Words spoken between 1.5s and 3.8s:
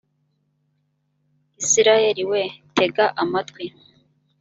isirayeli we tega amatwi